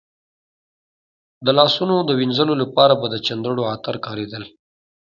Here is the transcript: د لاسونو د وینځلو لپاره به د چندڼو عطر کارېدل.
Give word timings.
د 1.45 1.47
لاسونو 1.57 1.95
د 2.03 2.09
وینځلو 2.19 2.53
لپاره 2.61 2.93
به 3.01 3.07
د 3.13 3.15
چندڼو 3.25 3.61
عطر 3.73 3.95
کارېدل. 4.05 4.43